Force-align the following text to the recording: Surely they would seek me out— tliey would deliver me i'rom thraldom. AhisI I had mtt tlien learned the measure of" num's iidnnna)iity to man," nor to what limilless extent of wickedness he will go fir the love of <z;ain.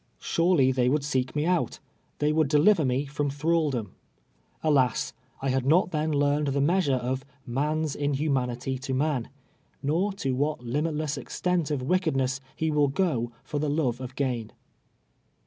Surely 0.17 0.71
they 0.71 0.89
would 0.89 1.03
seek 1.05 1.35
me 1.35 1.45
out— 1.45 1.77
tliey 2.19 2.33
would 2.33 2.47
deliver 2.47 2.83
me 2.83 3.05
i'rom 3.07 3.29
thraldom. 3.29 3.91
AhisI 4.63 5.13
I 5.43 5.49
had 5.49 5.63
mtt 5.63 5.91
tlien 5.91 6.15
learned 6.15 6.47
the 6.47 6.59
measure 6.59 6.95
of" 6.95 7.23
num's 7.45 7.95
iidnnna)iity 7.95 8.79
to 8.79 8.93
man," 8.95 9.29
nor 9.83 10.11
to 10.13 10.33
what 10.33 10.61
limilless 10.61 11.19
extent 11.19 11.69
of 11.69 11.83
wickedness 11.83 12.39
he 12.55 12.71
will 12.71 12.87
go 12.87 13.31
fir 13.43 13.59
the 13.59 13.69
love 13.69 14.01
of 14.01 14.13
<z;ain. 14.17 14.51